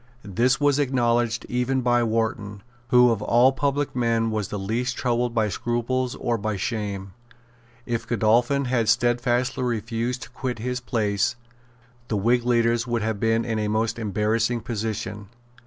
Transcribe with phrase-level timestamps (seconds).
[0.25, 5.35] This was acknowledged even by Wharton, who of all public men was the least troubled
[5.35, 7.13] by scruples or by shame.
[7.85, 11.35] If Godolphin had stedfastly refused to quit his place,
[12.07, 15.29] the Whig leaders would have been in a most embarrassing position.